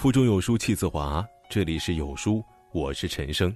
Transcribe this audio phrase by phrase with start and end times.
[0.00, 3.54] 腹中有书气自华，这里是有书，我是陈生。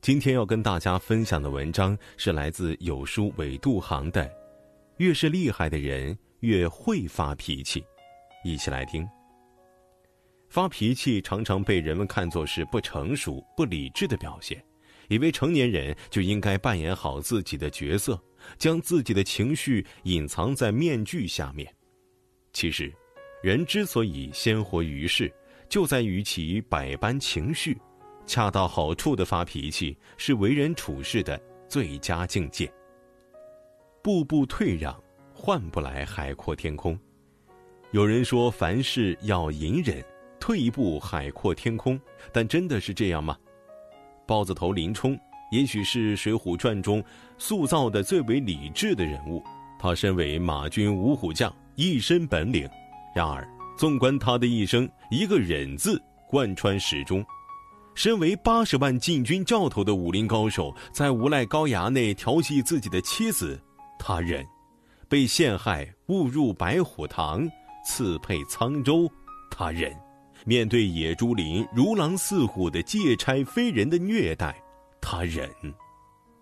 [0.00, 4.24] 今天要跟大家分享的文章是来自有书韦度航的
[4.96, 7.80] 《越是厉害的人越会发脾气》，
[8.42, 9.08] 一起来听。
[10.48, 14.60] 发脾气常常被人们看作是不成熟、不理智的表现，
[15.06, 18.20] 以为成年人就应该扮演好自己的角色，
[18.58, 21.72] 将自己的情绪隐藏在面具下面。
[22.52, 22.92] 其实，
[23.44, 25.32] 人之所以鲜活于世，
[25.68, 27.76] 就在于其百般情绪，
[28.26, 32.72] 恰到好处的发脾气是为人处事的最佳境界。
[34.02, 34.98] 步步退让，
[35.34, 36.98] 换不来海阔天空。
[37.90, 40.02] 有人说凡事要隐忍，
[40.40, 42.00] 退一步海阔天空，
[42.32, 43.36] 但真的是这样吗？
[44.26, 45.18] 包子头林冲
[45.50, 47.02] 也许是《水浒传》中
[47.38, 49.42] 塑造的最为理智的人物，
[49.78, 52.68] 他身为马军五虎将，一身本领，
[53.14, 53.57] 然而。
[53.78, 57.24] 纵观他的一生，一个忍字贯穿始终。
[57.94, 63.56] 身为八十万禁军教头的武林高手，在无赖高衙内调戏自己的妻子，
[63.96, 64.42] 他忍；
[65.08, 67.48] 被陷害误入白虎堂，
[67.86, 69.08] 刺配沧州，
[69.48, 69.92] 他忍；
[70.44, 74.60] 面对野猪林如狼似虎的借差非人的虐待，
[75.00, 75.48] 他忍。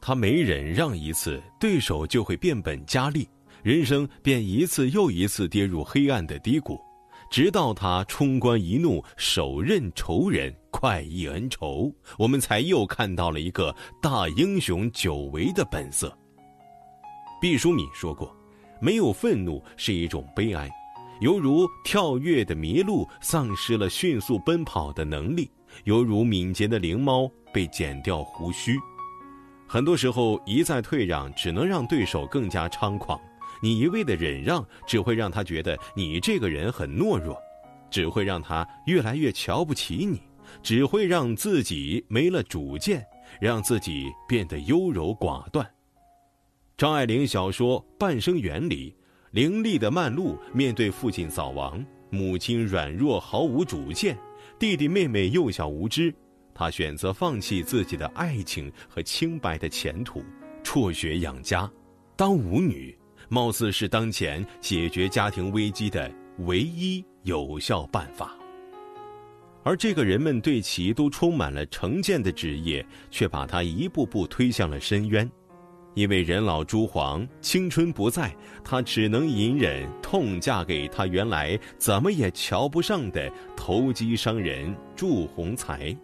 [0.00, 3.28] 他每忍让一次，对手就会变本加厉，
[3.62, 6.80] 人生便一次又一次跌入黑暗的低谷。
[7.30, 16.16] 直到他冲冠一怒，手刃仇人，快意恩仇，我们才又看到了一个大英雄久违的本色。
[17.40, 18.34] 毕淑敏说过
[18.80, 20.68] ：“没有愤怒是一种悲哀，
[21.20, 25.50] 犹如跳跃的麋鹿丧失了迅速奔跑的能力，
[25.84, 28.76] 犹如敏捷的灵猫被剪掉胡须。
[29.68, 33.20] 很多时候，一再退让，只能让对手更加猖狂。”
[33.60, 37.40] 你一味的忍让，只会让他觉得你这个人很懦弱，
[37.90, 40.20] 只会让他越来越瞧不起你，
[40.62, 43.04] 只会让自己没了主见，
[43.40, 45.68] 让自己变得优柔寡断。
[46.76, 48.94] 张爱玲小说《半生缘》里，
[49.32, 54.16] 伶俐的曼璐面对父亲早亡，母亲软弱毫无主见，
[54.58, 56.14] 弟弟妹妹幼小无知，
[56.54, 60.22] 她选择放弃自己的爱情和清白的前途，
[60.64, 61.70] 辍学养家，
[62.16, 62.97] 当舞女。
[63.28, 68.36] 貌似是当前解决家庭危机的唯一有效办法，
[69.62, 75.30] 而这个人们对其都充满了成见的职业，却把他一步步推向了深渊。
[75.94, 78.34] 因为人老珠黄，青春不在，
[78.64, 85.94] 他只能隐忍痛嫁给他原来怎么也瞧不上的投机商人祝鸿才。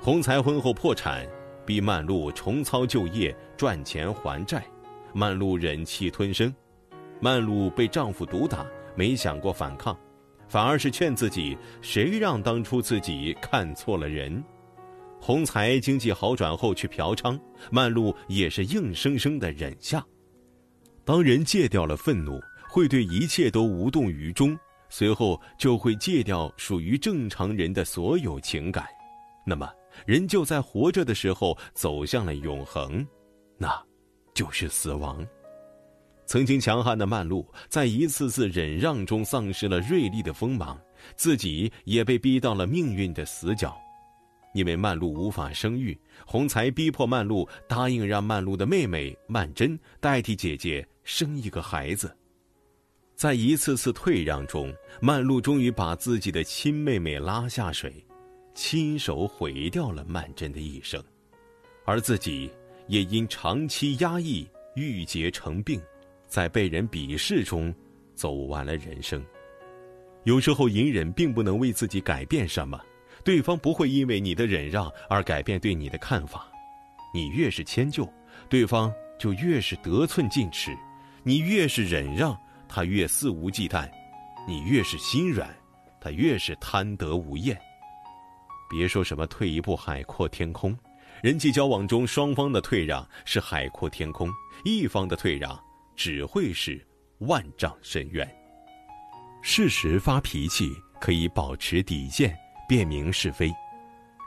[0.00, 1.26] 鸿才婚后破产，
[1.64, 4.62] 逼曼璐重操旧业，赚钱还债。
[5.12, 6.54] 曼璐忍气吞声，
[7.20, 9.96] 曼璐被丈夫毒打，没想过反抗，
[10.48, 14.42] 反而是劝自己：谁让当初自己看错了人？
[15.20, 17.38] 洪才经济好转后去嫖娼，
[17.70, 20.04] 曼璐也是硬生生的忍下。
[21.04, 28.86] 当人戒掉了愤怒，会对一切都无动于衷，随后就会戒掉属于正常人的所有情感，
[29.44, 29.68] 那么
[30.06, 33.06] 人就在活着的时候走向了永恒，
[33.58, 33.89] 那。
[34.40, 35.26] 就是死亡。
[36.24, 40.80] 曾经强悍的曼璐，在一次次忍让中丧失了锐利的锋芒，
[41.14, 43.78] 自己也被逼到了命运的死角。
[44.54, 52.10] 因为曼璐无法生育，洪才逼迫曼璐答应让曼璐的妹妹曼桢代替姐姐生一个孩子。
[53.14, 54.72] 在一次次退让中，
[55.02, 58.02] 曼璐终于把自己的亲妹妹拉下水，
[58.54, 61.04] 亲手毁掉了曼桢的一生，
[61.84, 62.50] 而自己。
[62.90, 65.80] 也因长期压抑郁结成病，
[66.26, 67.72] 在被人鄙视中
[68.16, 69.24] 走完了人生。
[70.24, 72.80] 有时候隐忍并不能为自己改变什么，
[73.22, 76.50] 对方不会因为你的忍让而改变对你的看法。
[77.14, 78.12] 你越是迁就，
[78.48, 80.72] 对方就越是得寸进尺；
[81.22, 82.36] 你越是忍让，
[82.68, 83.88] 他越肆无忌惮；
[84.48, 85.48] 你越是心软，
[86.00, 87.56] 他越是贪得无厌。
[88.68, 90.76] 别说什么退一步海阔天空。
[91.22, 94.30] 人际交往中，双方的退让是海阔天空，
[94.64, 95.58] 一方的退让
[95.94, 96.80] 只会是
[97.18, 98.26] 万丈深渊。
[99.42, 100.70] 适时发脾气
[101.00, 102.34] 可以保持底线，
[102.68, 103.52] 辨明是非。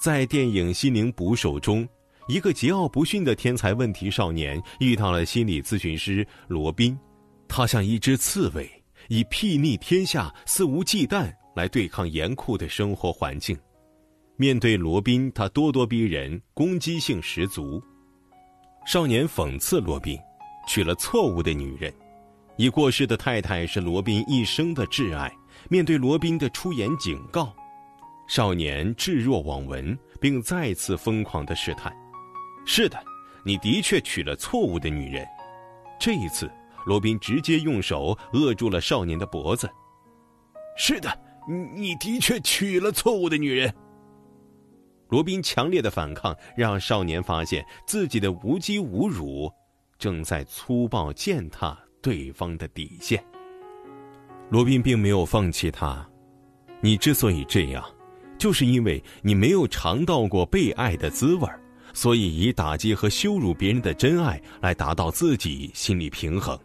[0.00, 1.88] 在电影《心灵捕手》中，
[2.28, 6.96] 一个桀骜不驯的天才问题少年遇到了心理咨询师罗宾，
[7.48, 8.70] 他像一只刺猬，
[9.08, 13.58] 以睥睨天下、肆无忌惮来对抗严酷的生活环境。
[14.38, 17.82] 面对罗宾，他咄咄逼人，攻击性十足。
[18.86, 20.18] 少年讽刺罗宾，
[20.68, 21.90] 娶了错误的女人，
[22.56, 25.32] 已过世的太太是罗宾一生的挚爱。
[25.70, 27.50] 面对罗宾的出言警告，
[28.28, 31.90] 少年置若罔闻，并再次疯狂的试探
[32.66, 33.02] ：“是的，
[33.42, 35.26] 你的确娶了错误的女人。”
[35.98, 36.50] 这一次，
[36.84, 39.66] 罗宾直接用手扼住了少年的脖子。
[40.76, 41.08] “是的，
[41.48, 43.74] 你你的确娶了错误的女人。”
[45.08, 49.50] 罗宾强烈的反抗让少年发现自己的无稽无辱，
[49.98, 53.22] 正在粗暴践踏对方的底线。
[54.50, 56.08] 罗宾并没有放弃他，
[56.80, 57.84] 你之所以这样。
[58.38, 61.48] 就是因为你没有尝到过被爱的滋味
[61.94, 66.58] 所以以打击和羞辱别人的真爱来达到自己心理平衡。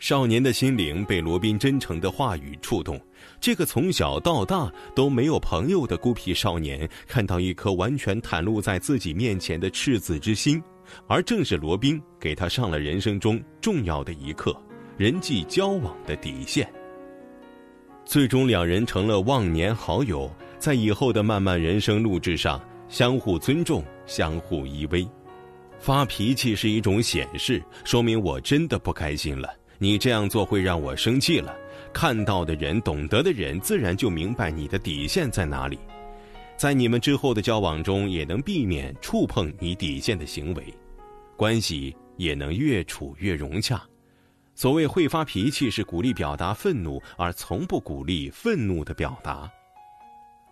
[0.00, 2.98] 少年的心灵被罗宾真诚的话语触动。
[3.38, 10.60] 这个从小到大都没有朋友的孤僻少年，看到一颗完全袒露在自己面前的赤子之心，
[11.06, 14.56] 而正是罗宾给他上了人生中重要的一课——
[14.96, 16.66] 人际交往的底线。
[18.06, 20.28] 最终，两人成了忘年好友。
[20.58, 25.06] 在以后的漫漫人生路之上，相互尊重，相互依偎。
[25.78, 29.48] 发脾气是一种显示，说明我真的不开心了。
[29.82, 31.56] 你这样做会让我生气了。
[31.90, 35.78] 看到的人，懂得的人，自然就明白你的底线在哪里。
[36.54, 40.62] 在你们之后的交往中，也能避免触碰你底线的行为，
[41.34, 43.82] 关系也能越处越融洽。
[44.54, 49.50] 所谓会发脾气，是鼓励表达愤怒，而从不鼓励愤怒的表达。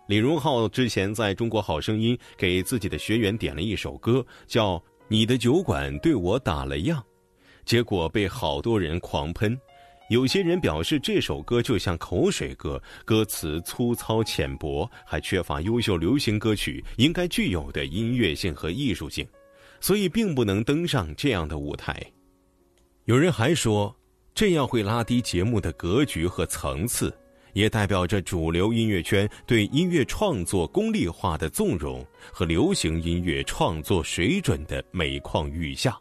[0.07, 4.77] 李荣浩之前在中国好声音给自己的学员点了一首歌，叫
[5.07, 6.99] 《你的酒馆对我打了样》，
[7.69, 9.55] 结果被好多人狂喷。
[10.09, 19.23] 有些人表示这首歌就像口水歌，歌词粗糙浅薄，还缺乏优秀流行歌曲应该具有的音乐性和艺术性，
[19.79, 22.03] 所以并不能登上这样的舞台。
[23.05, 23.95] 有人还说，
[24.33, 27.15] 这样会拉低节目的格局和层次。
[27.53, 35.95] 也代表着主流音乐圈对音乐创作功利化的纵容和流行音乐创作水准的每况愈下。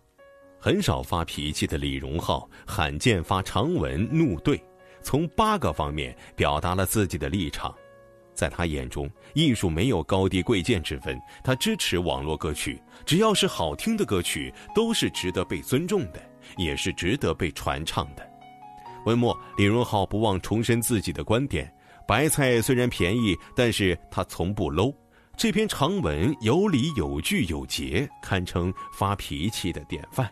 [0.60, 4.60] 很少发脾气的李荣浩，罕见发长文怒怼，
[5.02, 7.74] 从八个方面表达了自己的立场。
[8.34, 16.20] 在他眼中，艺术没有高低贵贱之分，他支持网络歌曲，只要是好听的歌曲，都是值得被尊重的，
[16.56, 18.28] 也是值得被传唱的。
[19.06, 21.72] 文末，李荣浩不忘重申自己的观点：
[22.06, 24.94] 白菜虽然便宜，但是他从不 low。
[25.36, 30.28] 这篇长文有理有据有节，堪称发脾气的典范。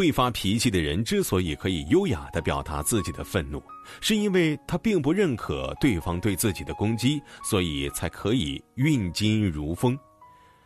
[0.00, 3.62] 会发脾气的人之所以可以优雅地表达自己的愤怒，
[4.00, 9.98] 是因为他并不认可对方对自己的攻击，所以才可以运金如风。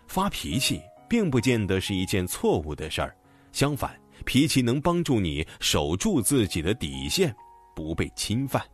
[0.07, 3.13] 发脾气并不见得是一件错误的事儿，
[3.51, 4.01] 相反。
[4.25, 7.35] 脾气能帮助你守住自己的底线，
[7.75, 8.65] 不被侵犯。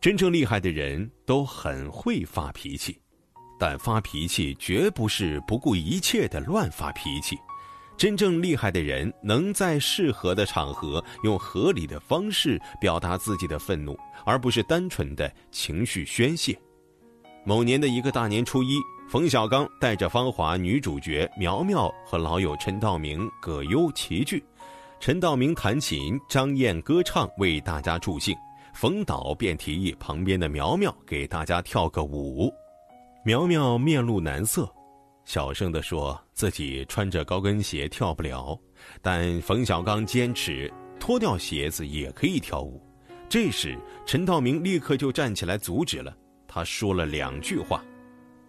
[0.00, 2.96] 真正厉害的人都很会发脾气，
[3.58, 7.36] 但发脾气绝不是不顾一切的乱发脾气。
[7.96, 16.58] 真正厉害的人能在适合的场合用合理的方式表达自己的愤怒，而不是单纯的情绪宣泄。
[17.44, 18.78] 某年的一个大年初一。
[19.08, 24.44] 冯小刚带着芳华女主角苗苗和老友陈道明、葛优齐聚，
[24.98, 28.36] 陈道明弹琴，张燕歌唱，为大家助兴。
[28.74, 32.52] 冯导便提议旁边的苗苗给大家跳个舞。
[33.24, 34.68] 苗苗面露难色，
[35.26, 38.58] 小声地说自己穿着高跟鞋跳不了。
[39.02, 42.80] 但冯小刚坚持脱掉鞋子也可以跳舞。
[43.28, 46.16] 这时，陈道明立刻就站起来阻止了。
[46.46, 47.84] 他说了两句话。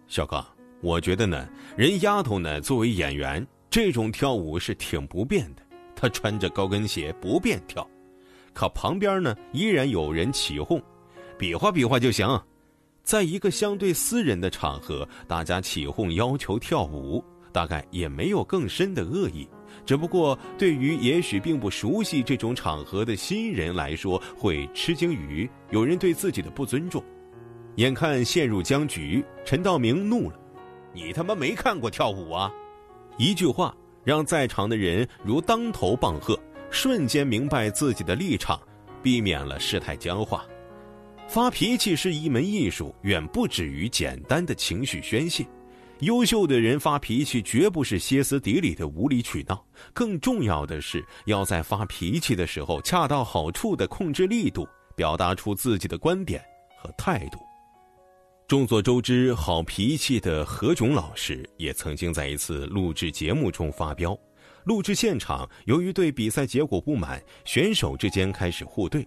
[0.06, 0.46] 小刚，
[0.80, 5.62] 我觉得呢，人丫头呢作为演员，这种跳舞是挺不便的。
[5.96, 7.86] 她穿着高跟鞋不便跳，
[8.54, 10.80] 可旁边呢依然有人起哄，
[11.36, 12.24] 比划比划就行。
[13.08, 19.48] 在一个相对私人的场合，大家起哄要求跳舞，大概也没有更深的恶意，
[19.86, 27.02] 只不过对于也许并不熟悉这种场合的新人来说，会吃惊于有人对自己的不尊重。
[27.76, 30.38] 眼看陷入僵局，陈道明怒了
[30.92, 32.52] ：“你他妈没看过跳舞啊！”
[33.16, 33.74] 一句话
[34.04, 36.38] 让在场的人如当头棒喝，
[36.70, 38.60] 瞬间明白自己的立场，
[39.02, 40.44] 避免了事态僵化。
[41.28, 45.46] 发脾气是一门艺术，远不止于简单的情绪宣泄。
[46.00, 54.66] 优秀的人发脾气绝不是歇斯底里的无理取闹，更重要的是要在发脾气的时候恰到好处的控制力度，
[54.96, 56.42] 表达出自己的观点
[56.78, 57.38] 和态度。
[58.46, 64.18] 众所周知，好脾气的何炅老师也曾经在一次录制节目中发飙。
[64.64, 69.06] 录制现场，由于对比赛结果不满，选手之间开始互怼，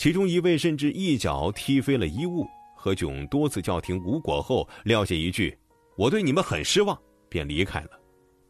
[0.00, 2.48] 其中一位甚至一脚踢飞了衣物。
[2.74, 5.54] 何炅多次叫停无果后，撂下一句
[5.94, 7.90] ：“我对你们很失望”，便离开了。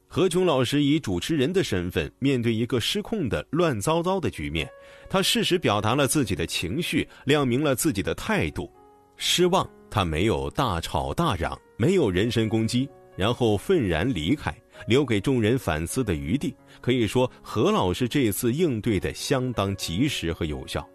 [0.06, 4.70] 何炅老师以主持人的身份面对一个失控的乱糟糟的局面，
[5.08, 8.72] 他适时表达了自己的情绪，亮明了自己的态度。
[9.16, 16.54] 失望，他没有大吵大嚷，没有人身攻击，然后愤然离开，留给众人反思的余地。
[16.80, 20.88] 可以说，何老师这次应对的相当及时和有效。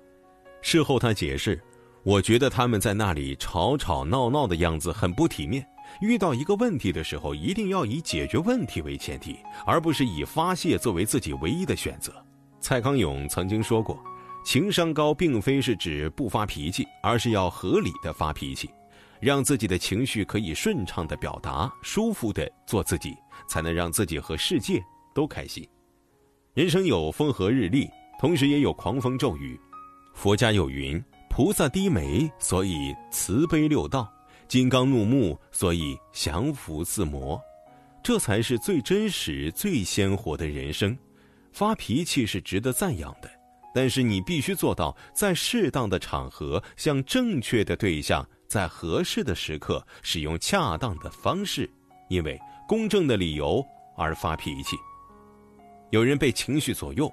[0.68, 1.62] 事后他解释
[2.02, 5.64] ：“我觉得他们在那里吵吵闹闹的样子很不体面。”
[6.02, 12.12] 遇到一个问题的时候，一定要以解决问题为前提，而不是以发泄作为自己唯一的选择。
[12.60, 14.04] 蔡康永曾经说过
[14.44, 18.68] ：“情商高并非是指不发脾气，而是要合理的发脾气，
[19.20, 23.16] 让自己的情绪可以顺畅的表达，舒服的做自己，
[23.48, 25.64] 才能让自己和世界都开心。”
[26.56, 27.88] 人生有风和日丽，
[28.20, 29.60] 同时也有狂风骤雨。
[30.16, 34.12] 佛家有云：“菩萨低眉，所以慈悲六道。”
[34.48, 37.40] 金刚怒目，所以降伏自魔，
[38.02, 40.98] 这才是最真实、最鲜活的人生。
[41.52, 43.30] 发脾气是值得赞扬的，
[43.74, 51.70] 但是你必须做到在适当的场合向正确的对象，在合适的时刻使用恰当的方式，
[52.08, 53.66] 因为公正的理由
[53.98, 54.78] 而发脾气。
[55.90, 57.12] 有人被情绪左右，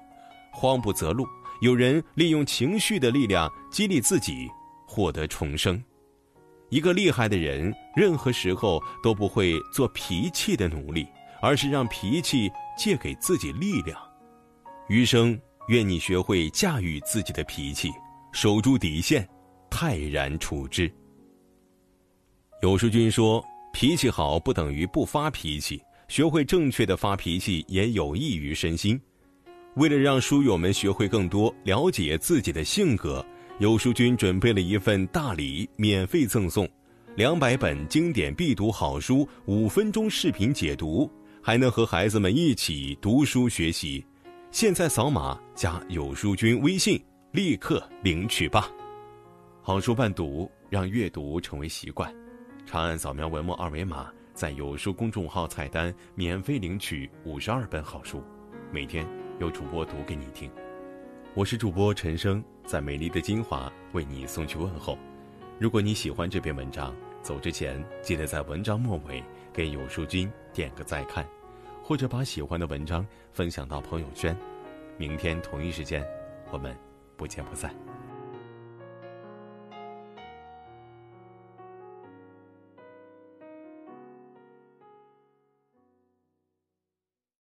[0.51, 1.25] 慌不择路；
[1.61, 4.49] 有人利用情绪的力量激励自己，
[4.87, 5.81] 获得重生。
[6.69, 11.07] 一个厉害的人，任何时候都不会做脾气的奴隶，
[11.41, 13.97] 而是让脾气借给自己力量。
[14.89, 17.89] 余生，愿你学会驾驭自己的脾气，
[18.31, 19.27] 守住底线，
[19.69, 20.91] 泰然处之。
[22.61, 28.99] 有书君说：“脾气好不等于不发脾气，学会正确的发脾气也有益于身心。”
[29.75, 33.25] 为了让书友们学会更多，了解自己的性格。
[33.59, 36.67] 有书君准备了一份大礼，免费赠送
[37.15, 41.09] 两百本经典必读好书，五分钟视频解读，
[41.41, 44.03] 还能和孩子们一起读书学习。
[44.51, 48.71] 现在扫码加有书君微信，立刻领取吧！
[49.61, 52.13] 好书伴读，让阅读成为习惯。
[52.65, 58.21] 长按扫描文末二维码，在有书公众号菜单免费领取五十二本好书，
[58.71, 59.07] 每天
[59.39, 60.49] 由主播读给你听。
[61.33, 64.97] 我是主播陈生，在美丽的金华为你送去问候。
[65.59, 71.27] 如果你喜欢这篇文章，走之前记得在文章末尾给有书君点个再看，
[71.81, 74.37] 或者把喜欢的文章分享到朋友圈。
[74.97, 76.05] 明天同一时间，
[76.51, 76.75] 我们
[77.17, 77.73] 不见不散。